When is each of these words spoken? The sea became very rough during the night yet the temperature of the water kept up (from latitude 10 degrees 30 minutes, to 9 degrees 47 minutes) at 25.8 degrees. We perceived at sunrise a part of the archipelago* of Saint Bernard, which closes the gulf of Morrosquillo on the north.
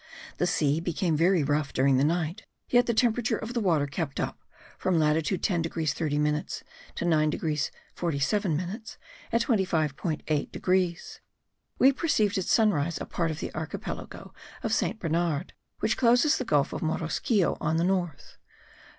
The 0.37 0.47
sea 0.47 0.79
became 0.79 1.15
very 1.15 1.43
rough 1.43 1.73
during 1.73 1.97
the 1.97 2.03
night 2.03 2.47
yet 2.67 2.87
the 2.87 2.93
temperature 2.95 3.37
of 3.37 3.53
the 3.53 3.59
water 3.59 3.85
kept 3.85 4.19
up 4.19 4.39
(from 4.79 4.97
latitude 4.97 5.43
10 5.43 5.61
degrees 5.61 5.93
30 5.93 6.17
minutes, 6.17 6.63
to 6.95 7.05
9 7.05 7.29
degrees 7.29 7.69
47 7.93 8.57
minutes) 8.57 8.97
at 9.31 9.43
25.8 9.43 10.51
degrees. 10.51 11.21
We 11.77 11.91
perceived 11.91 12.39
at 12.39 12.45
sunrise 12.45 12.99
a 12.99 13.05
part 13.05 13.29
of 13.29 13.39
the 13.41 13.53
archipelago* 13.53 14.33
of 14.63 14.73
Saint 14.73 14.99
Bernard, 14.99 15.53
which 15.81 15.97
closes 15.97 16.39
the 16.39 16.45
gulf 16.45 16.73
of 16.73 16.81
Morrosquillo 16.81 17.55
on 17.61 17.77
the 17.77 17.83
north. 17.83 18.37